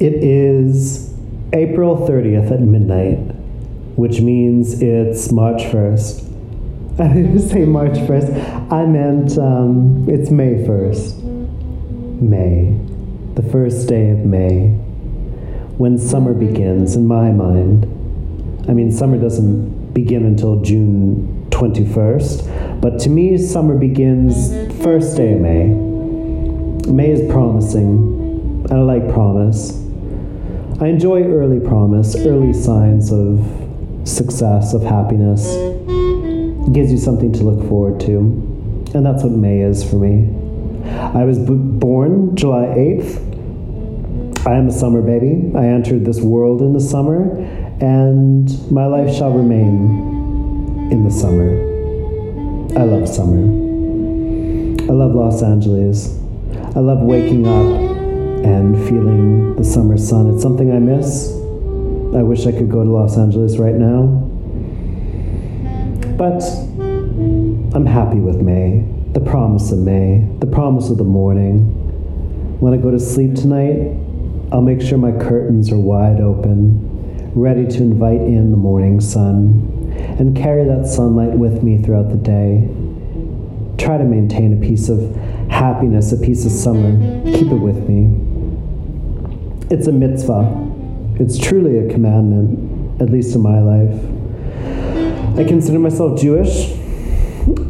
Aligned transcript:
It 0.00 0.24
is 0.24 1.14
April 1.52 1.96
30th 1.96 2.50
at 2.50 2.60
midnight, 2.60 3.18
which 3.96 4.20
means 4.20 4.82
it's 4.82 5.30
March 5.30 5.62
1st. 5.62 6.98
I 6.98 7.14
didn't 7.14 7.38
say 7.48 7.64
March 7.64 7.92
1st. 7.92 8.72
I 8.72 8.86
meant 8.86 9.38
um, 9.38 10.04
it's 10.08 10.32
May 10.32 10.54
1st. 10.54 11.22
May. 12.20 12.76
The 13.34 13.48
first 13.52 13.88
day 13.88 14.10
of 14.10 14.18
May. 14.18 14.70
When 15.78 15.96
summer 15.96 16.34
begins, 16.34 16.96
in 16.96 17.06
my 17.06 17.30
mind. 17.30 17.84
I 18.68 18.72
mean, 18.72 18.90
summer 18.90 19.16
doesn't 19.16 19.94
begin 19.94 20.26
until 20.26 20.60
June 20.60 21.46
21st, 21.50 22.80
but 22.80 22.98
to 22.98 23.08
me, 23.08 23.38
summer 23.38 23.76
begins 23.76 24.48
first 24.82 25.16
day 25.16 25.34
of 25.34 25.40
May. 25.40 25.68
May 26.90 27.12
is 27.12 27.30
promising, 27.30 28.66
I 28.72 28.76
like 28.76 29.08
promise. 29.12 29.83
I 30.80 30.88
enjoy 30.88 31.22
early 31.22 31.60
promise, 31.60 32.16
early 32.16 32.52
signs 32.52 33.12
of 33.12 33.38
success, 34.02 34.74
of 34.74 34.82
happiness. 34.82 35.46
It 35.46 36.72
gives 36.72 36.90
you 36.90 36.98
something 36.98 37.32
to 37.34 37.44
look 37.44 37.68
forward 37.68 38.00
to. 38.00 38.18
And 38.92 39.06
that's 39.06 39.22
what 39.22 39.32
May 39.32 39.60
is 39.60 39.88
for 39.88 39.96
me. 39.96 40.28
I 40.90 41.22
was 41.24 41.38
born 41.38 42.34
July 42.34 42.66
8th. 42.66 44.46
I 44.48 44.56
am 44.56 44.66
a 44.66 44.72
summer 44.72 45.00
baby. 45.00 45.52
I 45.56 45.64
entered 45.66 46.04
this 46.04 46.20
world 46.20 46.60
in 46.60 46.72
the 46.72 46.80
summer, 46.80 47.30
and 47.80 48.50
my 48.70 48.86
life 48.86 49.14
shall 49.14 49.30
remain 49.30 50.90
in 50.90 51.04
the 51.04 51.10
summer. 51.10 51.54
I 52.76 52.82
love 52.82 53.08
summer. 53.08 53.42
I 54.82 54.92
love 54.92 55.14
Los 55.14 55.40
Angeles. 55.40 56.18
I 56.74 56.80
love 56.80 56.98
waking 56.98 57.46
up 57.46 57.83
and 58.44 58.76
feeling 58.88 59.56
the 59.56 59.64
summer 59.64 59.96
sun. 59.96 60.34
It's 60.34 60.42
something 60.42 60.70
I 60.70 60.78
miss. 60.78 61.32
I 62.14 62.22
wish 62.22 62.46
I 62.46 62.52
could 62.52 62.70
go 62.70 62.84
to 62.84 62.90
Los 62.90 63.16
Angeles 63.16 63.56
right 63.56 63.74
now. 63.74 64.06
But 66.16 66.42
I'm 67.74 67.86
happy 67.86 68.18
with 68.18 68.40
May, 68.40 68.86
the 69.12 69.20
promise 69.20 69.72
of 69.72 69.78
May, 69.78 70.28
the 70.38 70.46
promise 70.46 70.90
of 70.90 70.98
the 70.98 71.04
morning. 71.04 71.62
When 72.60 72.74
I 72.74 72.76
go 72.76 72.90
to 72.90 73.00
sleep 73.00 73.34
tonight, 73.34 73.96
I'll 74.52 74.62
make 74.62 74.80
sure 74.80 74.98
my 74.98 75.12
curtains 75.12 75.72
are 75.72 75.78
wide 75.78 76.20
open, 76.20 77.32
ready 77.34 77.66
to 77.66 77.78
invite 77.78 78.20
in 78.20 78.50
the 78.50 78.56
morning 78.56 79.00
sun, 79.00 79.92
and 80.18 80.36
carry 80.36 80.64
that 80.64 80.86
sunlight 80.86 81.32
with 81.32 81.62
me 81.62 81.82
throughout 81.82 82.10
the 82.10 82.16
day. 82.16 82.68
Try 83.76 83.98
to 83.98 84.04
maintain 84.04 84.52
a 84.52 84.60
piece 84.64 84.88
of 84.88 85.16
happiness, 85.50 86.12
a 86.12 86.18
piece 86.18 86.44
of 86.46 86.52
summer. 86.52 86.92
Keep 87.24 87.48
it 87.48 87.56
with 87.56 87.88
me. 87.88 88.23
It's 89.70 89.86
a 89.86 89.92
mitzvah. 89.92 91.16
It's 91.18 91.38
truly 91.38 91.78
a 91.78 91.90
commandment, 91.90 93.00
at 93.00 93.08
least 93.08 93.34
in 93.34 93.40
my 93.40 93.60
life. 93.60 95.38
I 95.38 95.44
consider 95.44 95.78
myself 95.78 96.20
Jewish, 96.20 96.72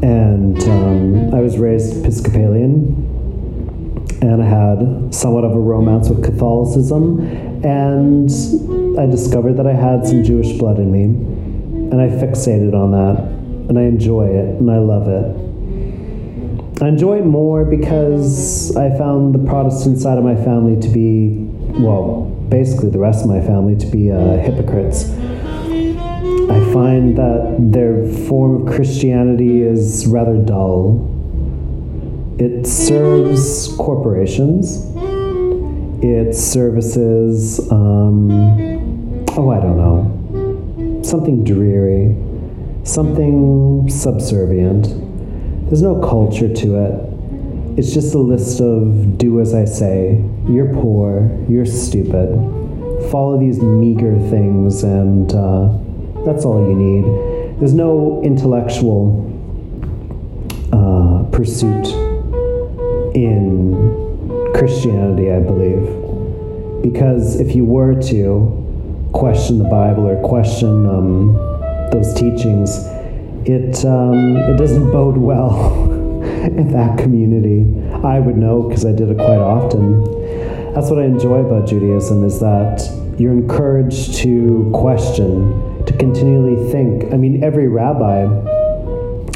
and 0.02 0.60
um, 0.64 1.32
I 1.32 1.40
was 1.40 1.56
raised 1.56 1.96
Episcopalian, 1.98 2.96
and 4.20 4.42
I 4.42 4.44
had 4.44 5.14
somewhat 5.14 5.44
of 5.44 5.52
a 5.52 5.60
romance 5.60 6.08
with 6.08 6.24
Catholicism, 6.24 7.20
and 7.64 8.28
I 8.98 9.06
discovered 9.06 9.56
that 9.58 9.68
I 9.68 9.72
had 9.72 10.04
some 10.04 10.24
Jewish 10.24 10.58
blood 10.58 10.78
in 10.78 10.90
me, 10.90 11.04
and 11.04 12.00
I 12.00 12.08
fixated 12.08 12.74
on 12.74 12.90
that, 12.90 13.22
and 13.68 13.78
I 13.78 13.82
enjoy 13.82 14.26
it, 14.26 14.58
and 14.58 14.68
I 14.68 14.78
love 14.78 15.06
it. 15.06 16.82
I 16.82 16.88
enjoy 16.88 17.18
it 17.18 17.24
more 17.24 17.64
because 17.64 18.74
I 18.76 18.90
found 18.98 19.32
the 19.32 19.38
Protestant 19.38 20.00
side 20.00 20.18
of 20.18 20.24
my 20.24 20.34
family 20.34 20.80
to 20.80 20.88
be 20.88 21.43
well, 21.78 22.30
basically 22.48 22.90
the 22.90 22.98
rest 22.98 23.24
of 23.24 23.28
my 23.28 23.40
family 23.40 23.76
to 23.76 23.86
be 23.86 24.10
uh, 24.10 24.36
hypocrites. 24.38 25.10
I 25.10 26.72
find 26.72 27.16
that 27.16 27.56
their 27.58 28.06
form 28.26 28.66
of 28.66 28.74
Christianity 28.74 29.62
is 29.62 30.06
rather 30.06 30.36
dull. 30.36 31.10
It 32.38 32.66
serves 32.66 33.74
corporations. 33.76 34.86
It 36.02 36.34
services, 36.34 37.60
um, 37.72 38.30
oh, 39.36 39.50
I 39.50 39.58
don't 39.58 39.76
know, 39.78 41.02
something 41.02 41.44
dreary, 41.44 42.16
something 42.84 43.88
subservient. 43.88 44.86
There's 45.66 45.82
no 45.82 46.00
culture 46.00 46.52
to 46.52 46.76
it 46.76 47.13
it's 47.76 47.92
just 47.92 48.14
a 48.14 48.18
list 48.18 48.60
of 48.60 49.18
do 49.18 49.40
as 49.40 49.52
I 49.52 49.64
say. 49.64 50.22
You're 50.48 50.72
poor. 50.72 51.28
You're 51.48 51.66
stupid. 51.66 52.30
Follow 53.10 53.38
these 53.38 53.60
meager 53.60 54.16
things, 54.30 54.84
and 54.84 55.32
uh, 55.34 55.76
that's 56.24 56.44
all 56.44 56.68
you 56.68 56.74
need. 56.74 57.58
There's 57.58 57.74
no 57.74 58.22
intellectual 58.22 59.20
uh, 60.72 61.24
pursuit 61.30 61.86
in 63.14 64.52
Christianity, 64.54 65.32
I 65.32 65.40
believe. 65.40 66.82
Because 66.82 67.40
if 67.40 67.56
you 67.56 67.64
were 67.64 68.00
to 68.02 69.10
question 69.12 69.58
the 69.58 69.64
Bible 69.64 70.06
or 70.06 70.20
question 70.28 70.86
um, 70.86 71.34
those 71.90 72.14
teachings, 72.14 72.78
it, 73.46 73.84
um, 73.84 74.36
it 74.36 74.56
doesn't 74.58 74.90
bode 74.92 75.16
well. 75.16 75.93
In 76.52 76.72
that 76.72 76.98
community. 76.98 77.72
I 78.04 78.18
would 78.20 78.36
know 78.36 78.62
because 78.62 78.84
I 78.84 78.92
did 78.92 79.10
it 79.10 79.16
quite 79.16 79.40
often. 79.40 80.04
That's 80.74 80.90
what 80.90 80.98
I 80.98 81.04
enjoy 81.04 81.38
about 81.38 81.68
Judaism 81.68 82.24
is 82.24 82.40
that 82.40 82.82
you're 83.18 83.32
encouraged 83.32 84.14
to 84.16 84.70
question, 84.74 85.84
to 85.86 85.92
continually 85.94 86.70
think. 86.70 87.12
I 87.12 87.16
mean, 87.16 87.44
every 87.44 87.68
rabbi 87.68 88.24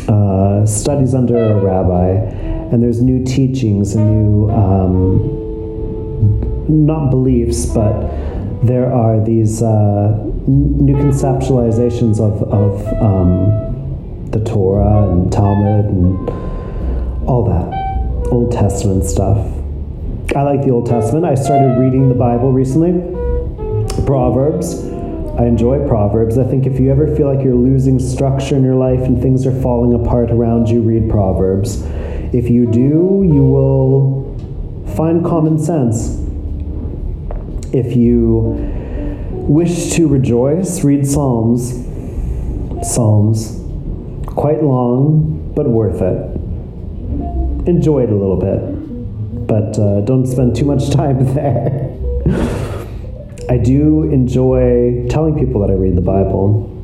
uh, 0.09 0.67
studies 0.67 1.15
under 1.15 1.37
a 1.37 1.61
rabbi, 1.63 2.11
and 2.73 2.83
there's 2.83 3.01
new 3.01 3.25
teachings 3.25 3.95
and 3.95 4.11
new, 4.11 4.51
um, 4.51 5.47
not 6.69 7.11
beliefs, 7.11 7.67
but 7.67 8.09
there 8.63 8.93
are 8.93 9.25
these 9.25 9.63
uh, 9.63 10.19
new 10.47 10.95
conceptualizations 10.95 12.21
of, 12.21 12.43
of 12.53 12.85
um, 13.03 14.27
the 14.31 14.41
Torah 14.45 15.09
and 15.11 15.33
Talmud 15.33 15.85
and 15.85 16.29
all 17.29 17.45
that 17.45 18.33
Old 18.33 18.51
Testament 18.51 19.05
stuff. 19.05 19.37
I 20.35 20.43
like 20.43 20.63
the 20.63 20.71
Old 20.71 20.87
Testament. 20.87 21.27
I 21.27 21.35
started 21.35 21.79
reading 21.79 22.09
the 22.09 22.15
Bible 22.15 22.53
recently. 22.53 22.93
Proverbs. 24.07 24.85
I 25.39 25.45
enjoy 25.45 25.87
Proverbs. 25.87 26.39
I 26.39 26.45
think 26.45 26.67
if 26.67 26.81
you 26.81 26.91
ever 26.91 27.15
feel 27.15 27.33
like 27.33 27.45
you're 27.45 27.55
losing 27.55 27.99
structure 27.99 28.57
in 28.57 28.65
your 28.65 28.75
life 28.75 29.01
and 29.01 29.21
things 29.21 29.47
are 29.47 29.63
falling 29.63 29.95
apart 29.95 30.31
around 30.31 30.69
you, 30.69 30.81
read 30.81 31.11
Proverbs. 31.11 31.83
If 32.33 32.49
you 32.49 32.67
do, 32.67 33.23
you 33.25 33.43
will 33.43 34.35
find 34.97 35.25
common 35.25 35.59
sense. 35.59 36.19
If 37.75 37.95
you 37.95 38.57
wish 39.31 39.93
to 39.93 40.09
rejoice, 40.09 40.83
read 40.83 41.07
Psalms. 41.07 41.73
Psalms. 42.83 43.55
Quite 44.27 44.63
long, 44.63 45.53
but 45.55 45.69
worth 45.69 46.01
it 46.01 46.38
enjoy 47.69 48.03
it 48.03 48.11
a 48.11 48.15
little 48.15 48.37
bit, 48.37 49.47
but 49.47 49.79
uh, 49.79 50.01
don't 50.01 50.27
spend 50.27 50.57
too 50.57 50.65
much 50.65 50.91
time 50.95 51.35
there. 51.35 51.95
I 53.51 53.57
do 53.57 54.05
enjoy 54.05 55.07
telling 55.09 55.39
people 55.39 55.61
that 55.63 55.71
I 55.71 55.75
read 55.75 55.97
the 55.97 56.03
Bible. 56.03 56.75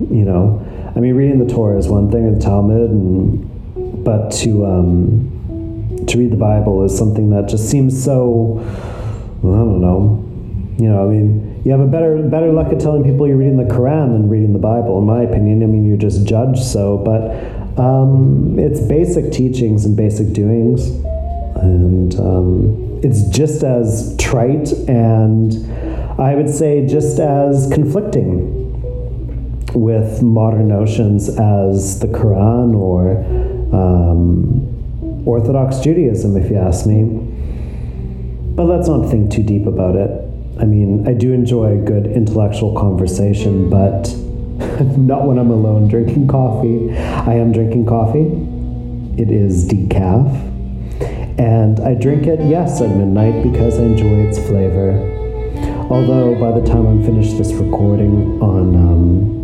You 0.00 0.24
know, 0.24 0.92
I 0.94 1.00
mean, 1.00 1.14
reading 1.14 1.44
the 1.44 1.52
Torah 1.52 1.78
is 1.78 1.88
one 1.88 2.10
thing, 2.10 2.26
and 2.26 2.40
the 2.40 2.44
Talmud, 2.44 2.90
and 2.90 4.04
but 4.04 4.30
to 4.42 4.66
um, 4.66 6.04
to 6.06 6.18
read 6.18 6.30
the 6.30 6.36
Bible 6.36 6.84
is 6.84 6.96
something 6.96 7.30
that 7.30 7.48
just 7.48 7.70
seems 7.70 8.02
so. 8.02 8.62
Well, 9.42 9.54
I 9.54 9.58
don't 9.58 9.80
know. 9.80 10.22
You 10.78 10.90
know, 10.90 11.06
I 11.06 11.08
mean, 11.08 11.62
you 11.64 11.72
have 11.72 11.80
a 11.80 11.86
better 11.86 12.22
better 12.28 12.52
luck 12.52 12.72
at 12.72 12.80
telling 12.80 13.04
people 13.04 13.26
you're 13.26 13.36
reading 13.36 13.56
the 13.56 13.74
Quran 13.74 14.12
than 14.12 14.28
reading 14.28 14.52
the 14.52 14.58
Bible, 14.58 14.98
in 14.98 15.04
my 15.04 15.22
opinion. 15.22 15.62
I 15.62 15.66
mean, 15.66 15.86
you're 15.86 15.96
just 15.96 16.26
judged 16.26 16.62
so, 16.62 16.98
but 16.98 17.55
um, 17.78 18.58
it's 18.58 18.80
basic 18.80 19.32
teachings 19.32 19.84
and 19.84 19.96
basic 19.96 20.32
doings, 20.32 20.88
and 21.56 22.14
um, 22.18 23.00
it's 23.02 23.28
just 23.28 23.62
as 23.62 24.16
trite 24.18 24.72
and 24.88 25.52
I 26.18 26.34
would 26.34 26.48
say 26.48 26.86
just 26.86 27.18
as 27.18 27.70
conflicting 27.70 28.64
with 29.74 30.22
modern 30.22 30.68
notions 30.68 31.28
as 31.28 32.00
the 32.00 32.06
Quran 32.06 32.74
or 32.74 33.18
um, 33.76 35.22
Orthodox 35.26 35.80
Judaism, 35.80 36.38
if 36.38 36.50
you 36.50 36.56
ask 36.56 36.86
me. 36.86 37.04
But 38.54 38.64
let's 38.64 38.88
not 38.88 39.10
think 39.10 39.30
too 39.30 39.42
deep 39.42 39.66
about 39.66 39.96
it. 39.96 40.10
I 40.58 40.64
mean, 40.64 41.06
I 41.06 41.12
do 41.12 41.34
enjoy 41.34 41.74
a 41.74 41.76
good 41.76 42.06
intellectual 42.06 42.74
conversation, 42.74 43.68
but 43.68 44.08
Not 44.96 45.26
when 45.26 45.38
I'm 45.38 45.50
alone 45.50 45.88
drinking 45.88 46.28
coffee. 46.28 46.90
I 46.96 47.34
am 47.34 47.52
drinking 47.52 47.84
coffee. 47.84 48.26
It 49.20 49.30
is 49.30 49.68
decaf. 49.68 50.26
And 51.38 51.78
I 51.80 51.92
drink 51.92 52.26
it, 52.26 52.40
yes, 52.40 52.80
at 52.80 52.88
midnight 52.88 53.42
because 53.42 53.78
I 53.78 53.82
enjoy 53.82 54.26
its 54.26 54.38
flavor. 54.38 54.92
Although 55.90 56.34
by 56.40 56.58
the 56.58 56.66
time 56.66 56.86
I'm 56.86 57.04
finished 57.04 57.36
this 57.36 57.52
recording 57.52 58.40
on 58.40 58.74
um, 58.74 59.36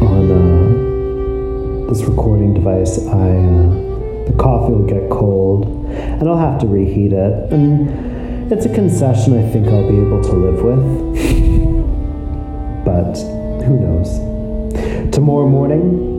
on 0.00 0.30
uh, 0.30 1.90
this 1.90 2.04
recording 2.04 2.54
device, 2.54 2.98
I 3.08 3.30
uh, 3.30 3.86
the 4.26 4.36
coffee 4.38 4.74
will 4.74 4.86
get 4.86 5.10
cold, 5.10 5.66
and 5.90 6.28
I'll 6.28 6.38
have 6.38 6.60
to 6.60 6.68
reheat 6.68 7.12
it. 7.12 7.52
And 7.52 8.52
it's 8.52 8.64
a 8.64 8.72
concession 8.72 9.36
I 9.36 9.50
think 9.50 9.66
I'll 9.66 9.88
be 9.88 9.98
able 9.98 10.22
to 10.22 10.32
live 10.32 10.62
with. 10.62 10.82
but 12.84 13.45
who 13.66 13.80
knows? 13.80 15.12
Tomorrow 15.12 15.48
morning, 15.48 16.14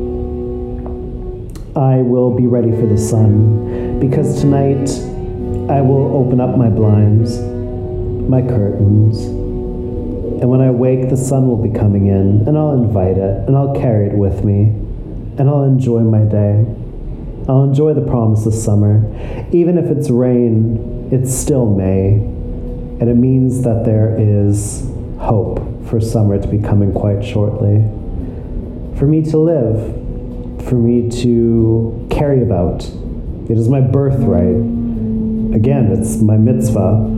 I 1.78 2.02
will 2.02 2.36
be 2.36 2.46
ready 2.46 2.72
for 2.72 2.86
the 2.86 2.98
sun 2.98 4.00
because 4.00 4.42
tonight 4.42 4.90
I 5.72 5.82
will 5.82 6.18
open 6.18 6.42
up 6.42 6.58
my 6.58 6.70
blinds, 6.70 7.40
my 8.30 8.42
curtains, 8.42 9.24
and 10.40 10.50
when 10.50 10.62
I 10.62 10.70
wake, 10.72 11.10
the 11.10 11.18
sun 11.18 11.48
will 11.48 11.62
be 11.62 11.70
coming 11.70 12.08
in, 12.08 12.48
and 12.48 12.58
I'll 12.58 12.74
invite 12.74 13.18
it, 13.18 13.48
and 13.48 13.56
I'll 13.56 13.74
carry 13.74 14.08
it 14.08 14.14
with 14.14 14.44
me, 14.44 14.66
and 15.40 15.50
I'll 15.50 15.64
enjoy 15.64 16.02
my 16.02 16.26
day. 16.26 16.66
I'll 17.48 17.64
enjoy 17.64 17.94
the 17.94 18.06
promise 18.06 18.46
of 18.46 18.54
summer. 18.54 19.02
Even 19.52 19.78
if 19.78 19.86
it's 19.86 20.10
rain, 20.10 21.10
it's 21.12 21.34
still 21.34 21.66
May, 21.66 22.16
and 23.00 23.10
it 23.10 23.16
means 23.16 23.64
that 23.64 23.84
there 23.86 24.16
is 24.20 24.92
hope 25.18 25.67
for 25.90 26.02
summer 26.02 26.40
to 26.40 26.48
be 26.48 26.60
coming 26.60 26.92
quite 26.92 27.24
shortly. 27.24 27.78
For 28.98 29.06
me 29.06 29.24
to 29.24 29.38
live, 29.38 30.66
for 30.68 30.76
me 30.76 31.10
to 31.22 32.08
carry 32.12 32.42
about. 32.42 32.84
It 33.50 33.58
is 33.58 33.70
my 33.70 33.80
birthright. 33.80 34.56
Again, 35.56 35.96
it's 35.98 36.18
my 36.18 36.36
mitzvah 36.36 37.16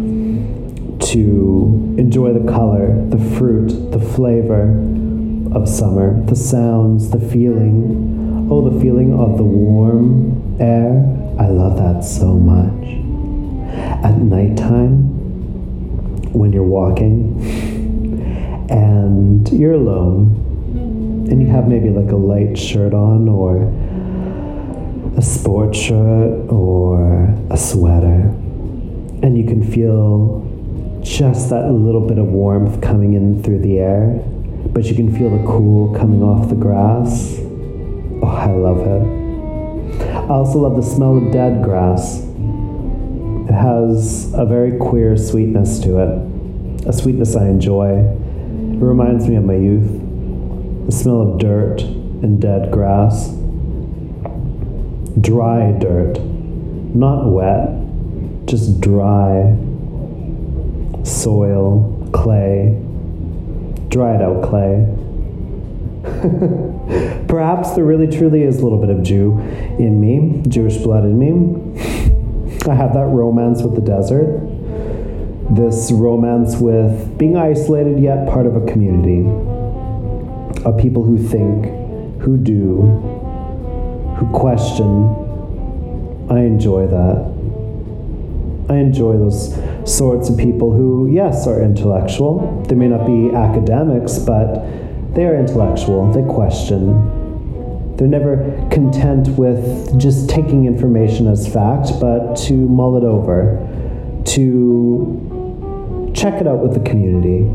to 1.14 1.96
enjoy 1.98 2.34
the 2.34 2.52
color, 2.52 2.94
the 3.08 3.18
fruit, 3.38 3.92
the 3.92 4.00
flavor 4.00 4.70
of 5.56 5.68
summer, 5.68 6.24
the 6.26 6.36
sounds, 6.36 7.10
the 7.10 7.20
feeling. 7.20 8.48
Oh, 8.52 8.70
the 8.70 8.80
feeling 8.80 9.14
of 9.14 9.38
the 9.38 9.44
warm 9.44 10.58
air. 10.60 10.92
I 11.40 11.48
love 11.48 11.78
that 11.78 12.04
so 12.04 12.34
much. 12.34 12.88
At 14.04 14.18
nighttime, 14.18 15.18
when 16.34 16.54
you're 16.54 16.64
walking 16.64 17.69
and 18.70 19.50
you're 19.50 19.74
alone, 19.74 21.28
and 21.30 21.42
you 21.42 21.48
have 21.48 21.68
maybe 21.68 21.90
like 21.90 22.12
a 22.12 22.16
light 22.16 22.58
shirt 22.58 22.94
on 22.94 23.28
or 23.28 23.64
a 25.18 25.22
sport 25.22 25.76
shirt 25.76 26.50
or 26.50 27.28
a 27.50 27.58
sweater, 27.58 28.32
and 29.22 29.38
you 29.38 29.44
can 29.44 29.64
feel 29.64 30.46
just 31.02 31.50
that 31.50 31.70
little 31.72 32.08
bit 32.08 32.18
of 32.18 32.28
warmth 32.28 32.82
coming 32.82 33.14
in 33.14 33.42
through 33.44 33.60
the 33.60 33.80
air, 33.80 34.22
but 34.72 34.86
you 34.86 34.96
can 34.96 35.12
feel 35.18 35.30
the 35.30 35.44
cool 35.46 35.94
coming 35.96 36.22
off 36.22 36.50
the 36.50 36.56
grass. 36.56 37.38
Oh, 38.22 38.28
I 38.28 38.52
love 38.52 38.80
it. 38.80 40.02
I 40.04 40.28
also 40.28 40.60
love 40.60 40.76
the 40.76 40.84
smell 40.84 41.18
of 41.18 41.32
dead 41.32 41.64
grass. 41.64 42.20
It 43.50 43.54
has 43.54 44.32
a 44.36 44.46
very 44.46 44.78
queer 44.78 45.18
sweetness 45.18 45.80
to 45.80 46.00
it, 46.00 46.88
a 46.88 46.94
sweetness 46.94 47.36
I 47.36 47.48
enjoy. 47.48 48.06
It 48.80 48.86
reminds 48.86 49.28
me 49.28 49.36
of 49.36 49.44
my 49.44 49.56
youth, 49.56 50.86
the 50.86 50.92
smell 50.94 51.22
of 51.22 51.38
dirt 51.38 51.82
and 51.82 52.42
dead 52.42 52.72
grass. 52.72 53.28
Dry 55.20 55.74
dirt, 55.74 56.18
not 56.96 57.30
wet, 57.30 58.46
just 58.46 58.80
dry 58.80 59.54
soil, 61.04 62.10
clay, 62.14 62.82
dried 63.90 64.22
out 64.22 64.44
clay. 64.48 64.88
Perhaps 67.28 67.72
there 67.72 67.84
really 67.84 68.08
truly 68.08 68.44
is 68.44 68.60
a 68.60 68.64
little 68.64 68.80
bit 68.80 68.90
of 68.90 69.04
Jew 69.04 69.40
in 69.78 70.00
me, 70.00 70.42
Jewish 70.48 70.78
blood 70.78 71.04
in 71.04 71.20
me. 71.20 71.28
I 72.66 72.76
have 72.76 72.94
that 72.94 73.08
romance 73.08 73.62
with 73.62 73.76
the 73.76 73.82
desert, 73.82 74.40
this 75.52 75.92
romance 75.92 76.58
with 76.58 77.18
being 77.18 77.36
isolated 77.36 78.00
yet 78.00 78.28
part 78.28 78.46
of 78.46 78.56
a 78.56 78.66
community, 78.72 79.28
of 80.64 80.78
people 80.78 81.04
who 81.04 81.18
think, 81.18 81.66
who 82.22 82.38
do, 82.38 82.82
who 84.18 84.30
question. 84.32 85.16
I 86.30 86.42
enjoy 86.42 86.86
that. 86.88 87.40
I 88.70 88.76
enjoy 88.76 89.18
those 89.18 89.56
sorts 89.86 90.30
of 90.30 90.38
people 90.38 90.72
who, 90.72 91.10
yes, 91.12 91.48
are 91.48 91.64
intellectual. 91.64 92.64
They 92.68 92.76
may 92.76 92.88
not 92.88 93.08
be 93.08 93.34
academics, 93.36 94.20
but 94.20 95.16
they 95.16 95.26
are 95.26 95.36
intellectual. 95.36 96.12
They 96.12 96.22
question. 96.22 97.96
They're 97.98 98.08
never 98.08 98.68
content 98.72 99.30
with 99.30 100.00
just 100.00 100.30
taking 100.30 100.66
information 100.66 101.28
as 101.28 101.52
fact, 101.52 102.00
but 102.00 102.36
to 102.48 102.54
mull 102.54 102.96
it 102.98 103.04
over, 103.04 103.58
to 104.36 105.39
check 106.20 106.42
it 106.42 106.48
out 106.48 106.60
with 106.60 106.74
the 106.74 106.90
community. 106.90 107.50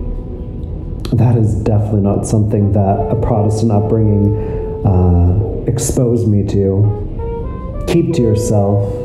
That 1.14 1.36
is 1.36 1.54
definitely 1.54 2.00
not 2.00 2.26
something 2.26 2.72
that 2.72 3.10
a 3.10 3.20
Protestant 3.20 3.72
upbringing 3.72 4.86
uh, 4.86 5.64
exposed 5.70 6.26
me 6.28 6.46
to. 6.48 7.84
Keep 7.86 8.14
to 8.14 8.22
yourself 8.22 9.04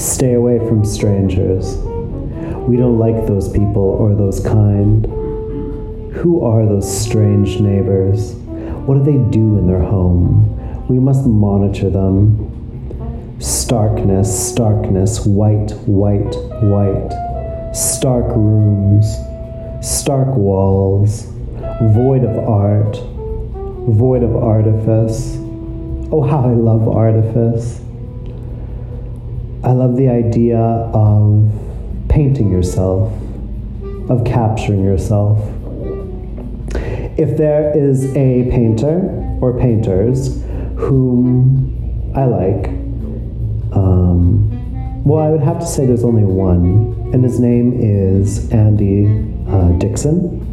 Stay 0.00 0.32
away 0.32 0.58
from 0.60 0.82
strangers. 0.82 1.76
We 1.76 2.76
don't 2.76 2.98
like 2.98 3.26
those 3.26 3.50
people 3.50 3.82
or 3.82 4.14
those 4.14 4.40
kind. 4.40 5.04
Who 6.14 6.42
are 6.42 6.64
those 6.64 6.88
strange 6.88 7.60
neighbors? 7.60 8.32
What 8.86 8.94
do 8.94 9.04
they 9.04 9.18
do 9.30 9.58
in 9.58 9.66
their 9.66 9.82
home? 9.82 10.86
We 10.86 10.98
must 10.98 11.26
monitor 11.26 11.90
them. 11.90 13.36
Starkness, 13.40 14.48
starkness, 14.48 15.26
white, 15.26 15.72
white, 15.86 16.34
white. 16.62 17.29
Stark 17.72 18.26
rooms, 18.34 19.16
stark 19.80 20.36
walls, 20.36 21.26
void 21.80 22.24
of 22.24 22.36
art, 22.48 22.96
void 23.88 24.24
of 24.24 24.34
artifice. 24.34 25.36
Oh, 26.12 26.26
how 26.28 26.40
I 26.40 26.52
love 26.52 26.88
artifice. 26.88 27.80
I 29.62 29.70
love 29.72 29.96
the 29.96 30.08
idea 30.08 30.58
of 30.58 31.48
painting 32.08 32.50
yourself, 32.50 33.12
of 34.08 34.24
capturing 34.24 34.82
yourself. 34.82 35.38
If 37.16 37.36
there 37.36 37.76
is 37.76 38.06
a 38.16 38.48
painter 38.50 39.38
or 39.40 39.56
painters 39.58 40.42
whom 40.76 42.12
I 42.16 42.24
like, 42.24 42.66
um, 43.72 45.04
well, 45.04 45.24
I 45.24 45.30
would 45.30 45.42
have 45.42 45.60
to 45.60 45.66
say 45.66 45.86
there's 45.86 46.04
only 46.04 46.24
one, 46.24 46.99
and 47.12 47.24
his 47.24 47.40
name 47.40 47.72
is 47.80 48.50
Andy 48.52 49.06
uh, 49.48 49.72
Dixon. 49.78 50.46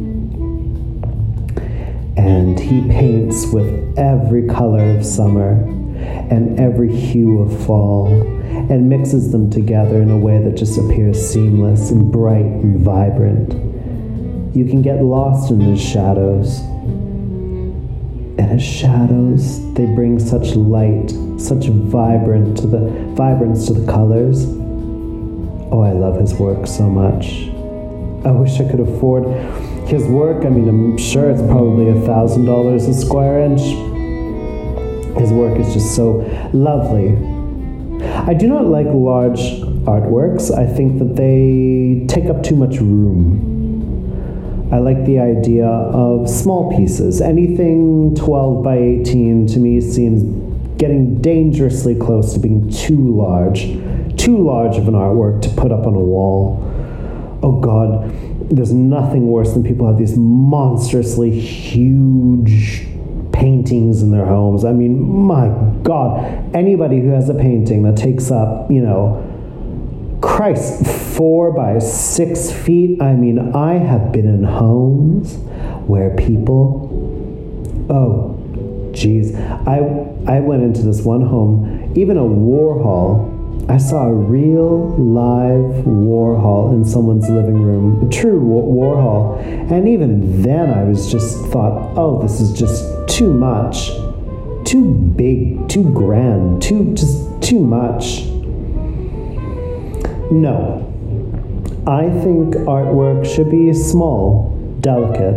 And 2.16 2.58
he 2.58 2.80
paints 2.88 3.46
with 3.52 3.96
every 3.96 4.48
color 4.48 4.96
of 4.96 5.06
summer 5.06 5.52
and 5.52 6.58
every 6.58 6.94
hue 6.94 7.40
of 7.42 7.64
fall 7.64 8.08
and 8.08 8.88
mixes 8.88 9.30
them 9.30 9.50
together 9.50 10.02
in 10.02 10.10
a 10.10 10.18
way 10.18 10.42
that 10.42 10.56
just 10.56 10.78
appears 10.78 11.16
seamless 11.16 11.92
and 11.92 12.10
bright 12.10 12.44
and 12.44 12.80
vibrant. 12.80 13.52
You 14.56 14.64
can 14.64 14.82
get 14.82 15.00
lost 15.00 15.52
in 15.52 15.60
his 15.60 15.80
shadows. 15.80 16.58
And 18.36 18.50
his 18.50 18.62
shadows, 18.64 19.74
they 19.74 19.86
bring 19.86 20.18
such 20.18 20.56
light, 20.56 21.10
such 21.38 21.66
vibrant 21.66 22.58
to 22.58 22.66
the 22.66 22.80
vibrance 23.14 23.66
to 23.68 23.74
the 23.74 23.90
colors. 23.90 24.57
Oh, 25.70 25.82
I 25.82 25.92
love 25.92 26.20
his 26.20 26.34
work 26.34 26.66
so 26.66 26.88
much. 26.88 27.48
I 28.26 28.30
wish 28.32 28.60
I 28.60 28.68
could 28.70 28.80
afford 28.80 29.24
his 29.88 30.04
work. 30.04 30.44
I 30.44 30.48
mean, 30.48 30.68
I'm 30.68 30.96
sure 30.98 31.30
it's 31.30 31.42
probably 31.42 31.90
a 31.90 32.00
thousand 32.06 32.44
dollars 32.44 32.86
a 32.86 32.94
square 32.94 33.40
inch. 33.44 33.60
His 35.18 35.32
work 35.32 35.58
is 35.58 35.72
just 35.74 35.96
so 35.96 36.24
lovely 36.52 37.16
I 38.28 38.34
do 38.34 38.46
not 38.46 38.66
like 38.66 38.86
large 38.86 39.40
artworks. 39.88 40.56
I 40.56 40.66
think 40.66 40.98
that 40.98 41.16
they 41.16 42.04
take 42.08 42.28
up 42.28 42.42
too 42.42 42.56
much 42.56 42.76
room. 42.78 44.68
I 44.70 44.78
like 44.78 45.04
the 45.04 45.18
idea 45.18 45.66
of 45.66 46.28
small 46.28 46.76
pieces. 46.76 47.20
Anything 47.20 48.14
12 48.14 48.62
by 48.62 48.76
18 48.76 49.46
to 49.48 49.58
me 49.58 49.80
seems 49.80 50.22
getting 50.76 51.20
dangerously 51.20 51.94
close 51.94 52.34
to 52.34 52.38
being 52.38 52.70
too 52.70 53.16
large, 53.16 53.62
too 54.18 54.44
large 54.44 54.76
of 54.76 54.88
an 54.88 54.94
artwork 54.94 55.40
to 55.42 55.48
put 55.50 55.72
up 55.72 55.86
on 55.86 55.94
a 55.94 55.98
wall. 55.98 56.60
Oh 57.42 57.60
God, 57.60 58.10
there's 58.50 58.72
nothing 58.72 59.28
worse 59.28 59.52
than 59.52 59.62
people 59.62 59.86
have 59.86 59.98
these 59.98 60.16
monstrously 60.16 61.30
huge 61.38 62.86
paintings 63.32 64.02
in 64.02 64.10
their 64.10 64.26
homes. 64.26 64.64
I 64.64 64.72
mean, 64.72 65.00
my 65.00 65.48
God, 65.82 66.54
anybody 66.54 67.00
who 67.00 67.10
has 67.10 67.28
a 67.28 67.34
painting 67.34 67.84
that 67.84 67.96
takes 67.96 68.30
up, 68.30 68.70
you 68.70 68.80
know, 68.80 69.24
Christ, 70.20 70.84
four 71.16 71.52
by 71.52 71.78
six 71.78 72.50
feet. 72.50 73.00
I 73.00 73.14
mean, 73.14 73.54
I 73.54 73.74
have 73.74 74.10
been 74.10 74.26
in 74.26 74.42
homes 74.42 75.36
where 75.86 76.16
people, 76.16 76.88
oh, 77.88 78.90
geez, 78.92 79.36
I 79.36 79.78
I 80.26 80.40
went 80.40 80.64
into 80.64 80.82
this 80.82 81.02
one 81.02 81.22
home, 81.22 81.92
even 81.96 82.16
a 82.16 82.22
Warhol. 82.22 83.37
I 83.70 83.76
saw 83.76 84.06
a 84.06 84.14
real 84.14 84.96
live 84.96 85.84
Warhol 85.84 86.72
in 86.72 86.86
someone's 86.86 87.28
living 87.28 87.60
room, 87.60 88.06
a 88.06 88.10
true 88.10 88.40
Warhol, 88.40 89.38
and 89.70 89.86
even 89.86 90.40
then 90.40 90.70
I 90.70 90.84
was 90.84 91.12
just 91.12 91.44
thought, 91.48 91.92
oh, 91.94 92.22
this 92.22 92.40
is 92.40 92.58
just 92.58 92.82
too 93.06 93.30
much, 93.30 93.90
too 94.64 94.94
big, 94.94 95.68
too 95.68 95.84
grand, 95.92 96.62
too 96.62 96.94
just 96.94 97.42
too 97.42 97.60
much. 97.60 98.24
No. 100.30 100.84
I 101.86 102.08
think 102.08 102.54
artwork 102.64 103.26
should 103.26 103.50
be 103.50 103.74
small, 103.74 104.48
delicate. 104.80 105.36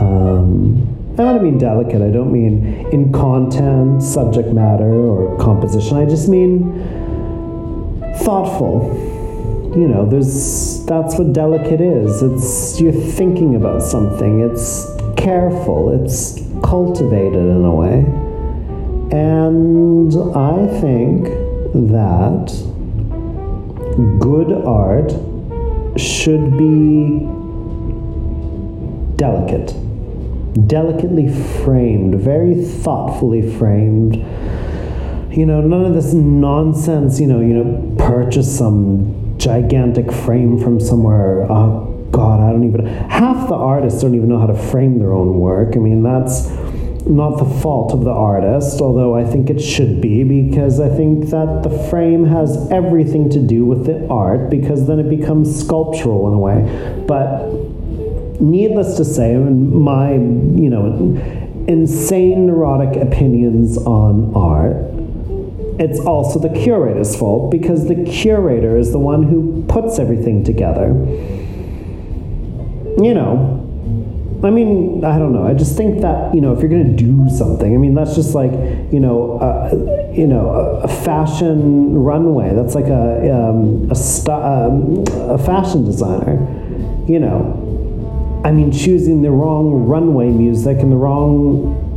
Um, 0.00 1.12
I 1.12 1.24
don't 1.24 1.42
mean 1.42 1.58
delicate, 1.58 2.00
I 2.00 2.10
don't 2.10 2.32
mean 2.32 2.88
in 2.90 3.12
content, 3.12 4.02
subject 4.02 4.48
matter, 4.48 4.90
or 4.90 5.36
composition. 5.36 5.98
I 5.98 6.06
just 6.06 6.30
mean 6.30 7.06
thoughtful. 8.28 9.72
You 9.74 9.88
know, 9.88 10.04
there's 10.04 10.84
that's 10.84 11.18
what 11.18 11.32
delicate 11.32 11.80
is. 11.80 12.22
It's 12.22 12.78
you're 12.78 12.92
thinking 12.92 13.54
about 13.54 13.82
something. 13.82 14.40
It's 14.40 14.84
careful. 15.16 15.98
It's 15.98 16.38
cultivated 16.62 17.46
in 17.56 17.64
a 17.64 17.74
way. 17.74 18.04
And 19.16 20.12
I 20.36 20.66
think 20.78 21.24
that 21.88 22.52
good 24.20 24.52
art 24.52 25.10
should 25.98 26.58
be 26.58 27.20
delicate, 29.16 29.72
delicately 30.68 31.28
framed, 31.64 32.16
very 32.16 32.62
thoughtfully 32.62 33.56
framed. 33.56 34.16
You 35.30 35.46
know, 35.46 35.60
none 35.60 35.84
of 35.84 35.94
this 35.94 36.14
nonsense, 36.14 37.20
you 37.20 37.26
know, 37.26 37.40
you 37.40 37.54
know, 37.54 37.94
purchase 37.98 38.58
some 38.58 39.36
gigantic 39.38 40.10
frame 40.10 40.58
from 40.58 40.80
somewhere. 40.80 41.46
Oh 41.50 42.08
God, 42.10 42.40
I 42.40 42.50
don't 42.50 42.64
even 42.64 42.86
half 42.86 43.48
the 43.48 43.54
artists 43.54 44.00
don't 44.00 44.14
even 44.14 44.28
know 44.28 44.38
how 44.38 44.46
to 44.46 44.56
frame 44.56 44.98
their 44.98 45.12
own 45.12 45.38
work. 45.38 45.76
I 45.76 45.78
mean, 45.78 46.02
that's 46.02 46.48
not 47.06 47.38
the 47.38 47.44
fault 47.60 47.92
of 47.92 48.04
the 48.04 48.10
artist, 48.10 48.80
although 48.80 49.14
I 49.14 49.24
think 49.24 49.48
it 49.48 49.60
should 49.60 50.00
be, 50.00 50.24
because 50.24 50.80
I 50.80 50.88
think 50.88 51.26
that 51.30 51.62
the 51.62 51.70
frame 51.88 52.24
has 52.26 52.70
everything 52.70 53.30
to 53.30 53.40
do 53.40 53.64
with 53.64 53.86
the 53.86 54.06
art, 54.08 54.50
because 54.50 54.86
then 54.86 54.98
it 54.98 55.08
becomes 55.08 55.64
sculptural 55.64 56.26
in 56.28 56.34
a 56.34 56.38
way. 56.38 57.04
But 57.06 57.50
needless 58.40 58.96
to 58.96 59.04
say, 59.04 59.36
my, 59.36 60.12
you 60.12 60.70
know, 60.70 60.84
insane 61.68 62.46
neurotic 62.46 63.00
opinions 63.00 63.78
on 63.78 64.34
art, 64.34 64.76
it's 65.78 66.00
also 66.00 66.38
the 66.38 66.48
curator's 66.48 67.16
fault, 67.16 67.50
because 67.50 67.88
the 67.88 68.04
curator 68.04 68.76
is 68.76 68.92
the 68.92 68.98
one 68.98 69.22
who 69.22 69.64
puts 69.68 69.98
everything 69.98 70.44
together. 70.44 70.88
You 73.00 73.14
know, 73.14 73.58
I 74.42 74.50
mean, 74.50 75.04
I 75.04 75.18
don't 75.18 75.32
know. 75.32 75.46
I 75.46 75.54
just 75.54 75.76
think 75.76 76.00
that 76.02 76.34
you 76.34 76.40
know, 76.40 76.52
if 76.52 76.60
you're 76.60 76.68
going 76.68 76.96
to 76.96 77.04
do 77.04 77.28
something, 77.30 77.74
I 77.74 77.76
mean, 77.76 77.94
that's 77.94 78.14
just 78.14 78.34
like 78.34 78.52
you 78.92 79.00
know, 79.00 79.38
uh, 79.38 80.12
you 80.12 80.26
know, 80.26 80.50
a, 80.82 80.88
fashion 80.88 81.98
runway. 81.98 82.54
That's 82.54 82.74
like 82.74 82.86
a 82.86 83.34
um, 83.34 83.90
a, 83.90 83.94
st- 83.94 84.28
um, 84.28 85.04
a 85.30 85.38
fashion 85.38 85.84
designer. 85.84 86.36
You 87.08 87.18
know, 87.18 88.42
I 88.44 88.52
mean, 88.52 88.70
choosing 88.70 89.22
the 89.22 89.30
wrong 89.30 89.86
runway 89.86 90.28
music 90.28 90.78
and 90.78 90.92
the 90.92 90.96
wrong 90.96 91.87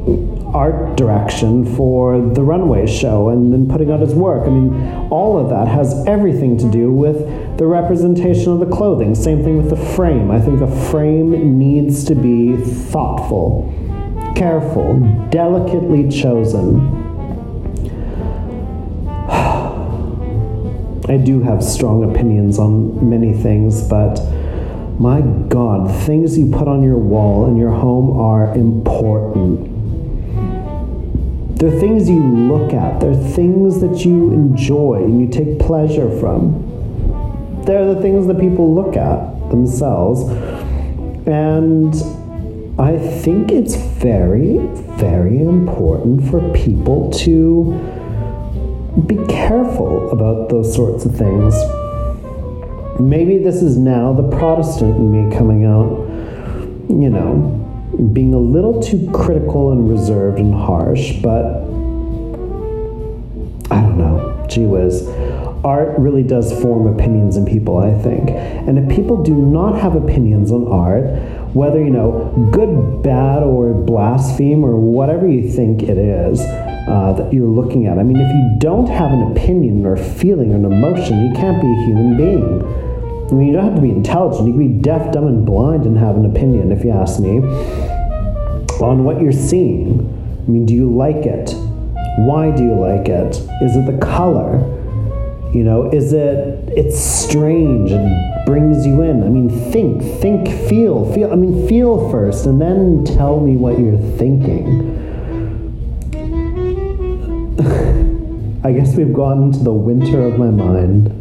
art 0.54 0.98
direction 0.98 1.76
for 1.76 2.20
the 2.20 2.44
runway 2.44 2.86
show 2.86 3.30
and 3.30 3.54
then 3.54 3.68
putting 3.68 3.92
out 3.92 4.00
his 4.02 4.14
work. 4.14 4.46
I 4.46 4.50
mean, 4.50 5.08
all 5.10 5.38
of 5.40 5.50
that 5.50 5.68
has 5.68 6.06
everything 6.06 6.58
to 6.58 6.70
do 6.70 6.92
with 6.92 7.58
the 7.58 7.66
representation 7.66 8.52
of 8.52 8.60
the 8.60 8.66
clothing. 8.66 9.16
Same 9.16 9.44
thing 9.44 9.58
with 9.58 9.70
the 9.70 9.78
frame. 9.96 10.30
I 10.30 10.40
think 10.42 10.60
the 10.60 10.68
frame 10.90 11.58
needs 11.58 12.04
to 12.06 12.16
be 12.16 12.58
thoughtful, 12.58 13.74
careful, 14.36 15.00
delicately 15.30 16.10
chosen. 16.10 17.00
I 21.10 21.18
do 21.18 21.42
have 21.42 21.64
strong 21.64 22.10
opinions 22.10 22.60
on 22.60 23.10
many 23.10 23.34
things, 23.34 23.82
but 23.82 24.20
my 25.00 25.22
God, 25.22 25.90
things 26.06 26.38
you 26.38 26.52
put 26.52 26.68
on 26.68 26.84
your 26.84 26.98
wall 26.98 27.48
in 27.48 27.58
your 27.58 27.72
home 27.72 28.20
are 28.20 28.54
important 28.54 29.71
they're 31.62 31.80
things 31.80 32.10
you 32.10 32.20
look 32.20 32.74
at, 32.74 33.00
they're 33.00 33.14
things 33.14 33.82
that 33.82 34.04
you 34.04 34.34
enjoy 34.34 34.96
and 34.96 35.22
you 35.22 35.28
take 35.28 35.60
pleasure 35.60 36.10
from. 36.20 37.64
They're 37.68 37.94
the 37.94 38.02
things 38.02 38.26
that 38.26 38.40
people 38.40 38.74
look 38.74 38.98
at 38.98 39.52
themselves. 39.52 40.22
And 41.28 41.94
I 42.80 42.98
think 42.98 43.52
it's 43.52 43.76
very, 43.76 44.58
very 44.98 45.40
important 45.40 46.28
for 46.32 46.52
people 46.52 47.12
to 47.26 47.74
be 49.06 49.24
careful 49.28 50.10
about 50.10 50.50
those 50.50 50.74
sorts 50.74 51.06
of 51.06 51.16
things. 51.16 51.54
Maybe 53.00 53.38
this 53.38 53.62
is 53.62 53.78
now 53.78 54.14
the 54.14 54.28
Protestant 54.36 54.96
in 54.96 55.30
me 55.30 55.38
coming 55.38 55.66
out, 55.66 55.92
you 56.90 57.12
know, 57.12 57.61
being 58.14 58.34
a 58.34 58.40
little 58.40 58.82
too 58.82 59.10
critical 59.14 59.72
and 59.72 59.90
reserved 59.90 60.40
and 60.40 60.54
harsh, 60.54 61.14
but 61.22 61.46
I 63.70 63.80
don't 63.80 63.98
know. 63.98 64.46
Gee 64.50 64.66
whiz. 64.66 65.08
Art 65.64 65.98
really 66.00 66.24
does 66.24 66.52
form 66.60 66.88
opinions 66.88 67.38
in 67.38 67.46
people, 67.46 67.78
I 67.78 67.94
think. 68.02 68.32
And 68.32 68.80
if 68.80 68.90
people 68.90 69.22
do 69.22 69.36
not 69.36 69.80
have 69.80 69.96
opinions 69.96 70.52
on 70.52 70.68
art, 70.68 71.04
whether, 71.54 71.80
you 71.80 71.92
know, 71.92 72.50
good, 72.52 73.04
bad, 73.04 73.44
or 73.44 73.74
blaspheme, 73.74 74.64
or 74.64 74.76
whatever 74.78 75.28
you 75.28 75.48
think 75.48 75.84
it 75.84 76.00
is 76.00 76.42
uh, 76.42 77.14
that 77.16 77.32
you're 77.32 77.48
looking 77.48 77.86
at, 77.86 78.00
I 78.00 78.04
mean, 78.04 78.18
if 78.18 78.34
you 78.34 78.56
don't 78.58 78.88
have 78.88 79.12
an 79.12 79.32
opinion 79.32 79.86
or 79.86 79.96
feeling 79.96 80.52
or 80.52 80.56
an 80.56 80.66
emotion, 80.66 81.28
you 81.28 81.34
can't 81.36 81.62
be 81.62 81.68
a 81.68 81.86
human 81.86 82.18
being. 82.18 82.91
I 83.32 83.34
mean, 83.34 83.48
you 83.48 83.54
don't 83.54 83.64
have 83.64 83.76
to 83.76 83.82
be 83.82 83.92
intelligent. 83.92 84.46
You 84.46 84.54
can 84.54 84.76
be 84.76 84.82
deaf, 84.82 85.14
dumb, 85.14 85.26
and 85.26 85.46
blind 85.46 85.86
and 85.86 85.98
have 85.98 86.18
an 86.18 86.26
opinion, 86.26 86.70
if 86.74 86.84
you 86.84 86.92
ask 86.92 87.18
me, 87.22 87.38
on 88.82 89.06
what 89.06 89.22
you're 89.22 89.32
seeing. 89.32 90.02
I 90.46 90.50
mean, 90.52 90.66
do 90.66 90.74
you 90.74 90.92
like 90.94 91.26
it? 91.26 91.54
Why 92.18 92.52
do 92.52 92.62
you 92.62 92.74
like 92.74 93.08
it? 93.08 93.38
Is 93.62 93.78
it 93.78 93.86
the 93.86 93.98
color? 94.02 94.60
You 95.54 95.64
know, 95.64 95.90
is 95.92 96.12
it, 96.12 96.70
it's 96.76 97.00
strange 97.00 97.92
and 97.92 98.46
brings 98.46 98.86
you 98.86 99.02
in? 99.02 99.24
I 99.24 99.30
mean, 99.30 99.50
think, 99.72 100.02
think, 100.20 100.48
feel, 100.68 101.10
feel. 101.14 101.32
I 101.32 101.36
mean, 101.36 101.70
feel 101.70 102.12
first 102.12 102.46
and 102.46 102.60
then 102.60 103.06
tell 103.06 103.40
me 103.40 103.56
what 103.56 103.80
you're 103.80 103.98
thinking. 104.18 104.98
I 108.66 108.74
guess 108.74 108.94
we've 108.98 109.14
gone 109.14 109.44
into 109.44 109.60
the 109.60 109.72
winter 109.72 110.22
of 110.22 110.38
my 110.38 110.50
mind. 110.50 111.18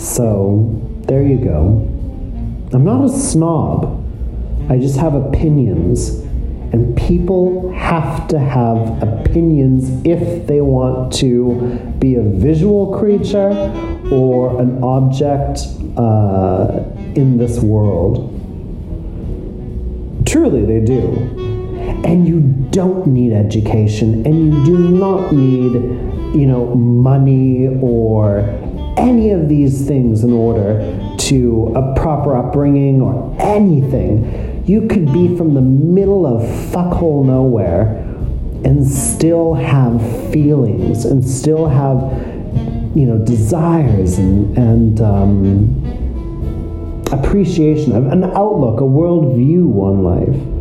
So, 0.00 0.85
there 1.06 1.22
you 1.22 1.38
go. 1.38 1.88
I'm 2.72 2.84
not 2.84 3.04
a 3.04 3.08
snob. 3.08 4.04
I 4.68 4.78
just 4.78 4.98
have 4.98 5.14
opinions. 5.14 6.08
And 6.72 6.96
people 6.96 7.72
have 7.72 8.26
to 8.28 8.38
have 8.40 9.00
opinions 9.02 10.04
if 10.04 10.46
they 10.48 10.60
want 10.60 11.12
to 11.14 11.94
be 12.00 12.16
a 12.16 12.22
visual 12.22 12.98
creature 12.98 13.50
or 14.10 14.60
an 14.60 14.82
object 14.82 15.60
uh, 15.96 16.82
in 17.14 17.38
this 17.38 17.60
world. 17.60 18.32
Truly, 20.26 20.64
they 20.66 20.84
do. 20.84 21.12
And 22.04 22.26
you 22.26 22.40
don't 22.70 23.06
need 23.06 23.32
education, 23.32 24.26
and 24.26 24.52
you 24.52 24.64
do 24.64 24.76
not 24.76 25.32
need, 25.32 25.72
you 26.34 26.46
know, 26.46 26.74
money 26.74 27.68
or 27.80 28.40
any 28.96 29.30
of 29.30 29.48
these 29.48 29.86
things 29.86 30.24
in 30.24 30.32
order 30.32 30.78
to 31.18 31.72
a 31.76 31.94
proper 31.94 32.36
upbringing 32.36 33.00
or 33.00 33.34
anything. 33.40 34.64
You 34.66 34.88
could 34.88 35.12
be 35.12 35.36
from 35.36 35.54
the 35.54 35.60
middle 35.60 36.26
of 36.26 36.42
fuckhole 36.42 37.24
nowhere 37.24 38.02
and 38.64 38.86
still 38.86 39.54
have 39.54 40.00
feelings 40.32 41.04
and 41.04 41.24
still 41.26 41.68
have, 41.68 41.98
you 42.96 43.06
know, 43.06 43.18
desires 43.24 44.18
and, 44.18 44.56
and 44.58 45.00
um, 45.00 45.82
appreciation, 47.12 47.92
of 47.92 48.06
an 48.06 48.24
outlook, 48.24 48.80
a 48.80 48.84
worldview 48.84 49.72
on 49.76 50.02
life. 50.02 50.56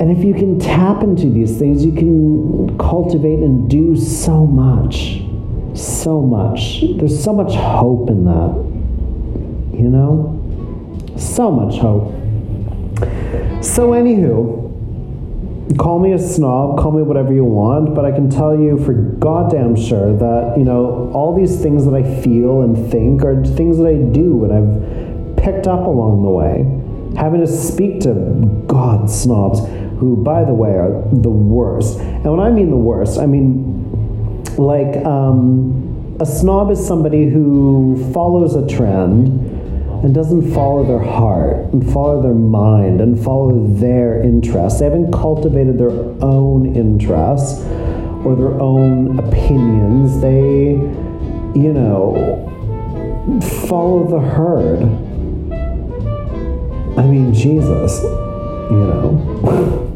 And 0.00 0.16
if 0.16 0.24
you 0.24 0.32
can 0.34 0.60
tap 0.60 1.02
into 1.02 1.28
these 1.28 1.58
things, 1.58 1.84
you 1.84 1.90
can 1.90 2.78
cultivate 2.78 3.40
and 3.40 3.68
do 3.68 3.96
so 3.96 4.46
much 4.46 5.17
so 5.80 6.20
much. 6.20 6.82
There's 6.96 7.22
so 7.22 7.32
much 7.32 7.54
hope 7.54 8.10
in 8.10 8.24
that. 8.24 9.78
You 9.78 9.88
know? 9.88 10.34
So 11.16 11.50
much 11.50 11.78
hope. 11.78 12.14
So, 13.62 13.90
anywho, 13.90 14.58
call 15.76 15.98
me 15.98 16.12
a 16.12 16.18
snob, 16.18 16.78
call 16.78 16.92
me 16.92 17.02
whatever 17.02 17.32
you 17.32 17.44
want, 17.44 17.94
but 17.94 18.04
I 18.04 18.12
can 18.12 18.30
tell 18.30 18.58
you 18.58 18.82
for 18.84 18.92
goddamn 18.92 19.76
sure 19.76 20.16
that, 20.16 20.54
you 20.56 20.64
know, 20.64 21.10
all 21.12 21.36
these 21.36 21.60
things 21.60 21.84
that 21.84 21.94
I 21.94 22.02
feel 22.22 22.62
and 22.62 22.90
think 22.90 23.24
are 23.24 23.44
things 23.44 23.78
that 23.78 23.86
I 23.86 23.96
do 23.96 24.44
and 24.44 24.52
I've 24.52 25.36
picked 25.36 25.66
up 25.66 25.86
along 25.86 26.22
the 26.22 26.30
way. 26.30 26.74
Having 27.20 27.40
to 27.40 27.46
speak 27.46 28.00
to 28.02 28.14
god 28.66 29.10
snobs 29.10 29.60
who, 29.98 30.16
by 30.16 30.44
the 30.44 30.54
way, 30.54 30.70
are 30.70 31.02
the 31.12 31.30
worst. 31.30 31.98
And 31.98 32.24
when 32.24 32.40
I 32.40 32.50
mean 32.50 32.70
the 32.70 32.76
worst, 32.76 33.18
I 33.18 33.26
mean 33.26 33.87
like 34.58 35.04
um, 35.04 36.16
a 36.20 36.26
snob 36.26 36.70
is 36.70 36.84
somebody 36.84 37.28
who 37.28 38.10
follows 38.12 38.56
a 38.56 38.66
trend 38.66 39.28
and 40.02 40.14
doesn't 40.14 40.52
follow 40.52 40.84
their 40.84 40.98
heart 40.98 41.56
and 41.72 41.92
follow 41.92 42.22
their 42.22 42.34
mind 42.34 43.00
and 43.00 43.22
follow 43.22 43.66
their 43.68 44.20
interests. 44.22 44.80
They 44.80 44.86
haven't 44.86 45.12
cultivated 45.12 45.78
their 45.78 45.90
own 45.90 46.74
interests 46.76 47.60
or 48.24 48.36
their 48.36 48.60
own 48.60 49.18
opinions. 49.18 50.20
They, 50.20 50.70
you 51.58 51.72
know, 51.72 52.44
follow 53.68 54.08
the 54.08 54.20
herd. 54.20 54.82
I 56.98 57.06
mean, 57.06 57.32
Jesus, 57.32 58.02
you 58.02 58.84
know. 58.86 59.84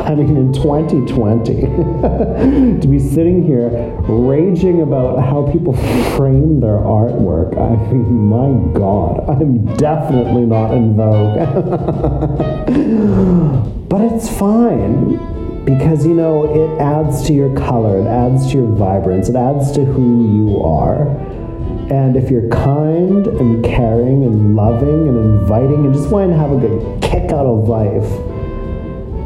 I 0.00 0.14
mean, 0.14 0.36
in 0.36 0.52
2020, 0.52 1.60
to 2.80 2.88
be 2.88 2.98
sitting 2.98 3.46
here 3.46 3.68
raging 4.08 4.80
about 4.80 5.20
how 5.20 5.46
people 5.52 5.74
frame 6.16 6.60
their 6.60 6.78
artwork, 6.78 7.56
I 7.58 7.76
mean, 7.92 8.28
my 8.28 8.48
God, 8.76 9.28
I'm 9.28 9.76
definitely 9.76 10.46
not 10.46 10.72
in 10.72 10.96
vogue. 10.96 11.36
but 13.88 14.00
it's 14.00 14.28
fine 14.38 15.64
because, 15.64 16.06
you 16.06 16.14
know, 16.14 16.46
it 16.46 16.80
adds 16.80 17.26
to 17.26 17.32
your 17.32 17.52
color, 17.54 18.00
it 18.00 18.06
adds 18.06 18.50
to 18.50 18.58
your 18.58 18.68
vibrance, 18.68 19.28
it 19.28 19.36
adds 19.36 19.70
to 19.72 19.84
who 19.84 20.34
you 20.34 20.62
are. 20.62 21.08
And 21.92 22.16
if 22.16 22.30
you're 22.30 22.48
kind 22.48 23.26
and 23.26 23.64
caring 23.64 24.24
and 24.24 24.56
loving 24.56 25.08
and 25.08 25.40
inviting 25.40 25.84
and 25.84 25.92
just 25.92 26.08
want 26.08 26.30
to 26.30 26.36
have 26.36 26.52
a 26.52 26.56
good 26.56 27.02
kick 27.02 27.32
out 27.32 27.46
of 27.46 27.68
life, 27.68 28.29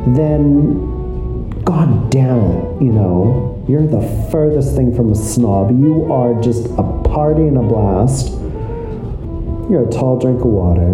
then 0.07 1.51
god 1.65 2.11
damn 2.11 2.39
it, 2.39 2.83
you 2.83 2.93
know, 2.93 3.65
you're 3.67 3.87
the 3.87 4.03
furthest 4.31 4.77
thing 4.77 4.95
from 4.95 5.11
a 5.11 5.15
snob. 5.15 5.71
You 5.71 6.13
are 6.13 6.41
just 6.43 6.67
a 6.77 6.83
party 7.05 7.43
and 7.43 7.57
a 7.57 7.63
blast. 7.63 8.29
You're 9.71 9.89
a 9.89 9.91
tall 9.91 10.19
drink 10.19 10.41
of 10.41 10.47
water. 10.47 10.91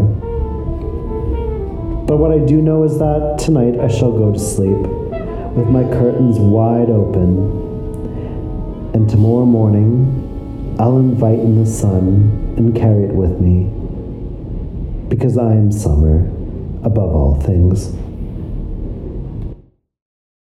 But 2.07 2.19
what 2.19 2.31
I 2.31 2.38
do 2.38 2.62
know 2.62 2.85
is 2.85 2.99
that 2.99 3.38
tonight 3.38 3.81
I 3.81 3.88
shall 3.88 4.12
go 4.12 4.33
to 4.33 4.38
sleep 4.38 4.79
with 5.57 5.67
my 5.69 5.83
curtains 5.83 6.38
wide 6.38 6.90
open. 6.90 7.59
And 8.95 9.11
tomorrow 9.11 9.45
morning 9.45 10.76
I'll 10.79 10.99
invite 10.99 11.40
in 11.40 11.62
the 11.62 11.69
sun 11.69 12.55
and 12.57 12.75
carry 12.76 13.05
it 13.05 13.14
with 13.14 13.40
me. 13.40 13.64
Because 15.09 15.37
I 15.37 15.52
am 15.52 15.73
summer 15.73 16.21
above 16.85 17.14
all 17.14 17.40
things. 17.40 17.93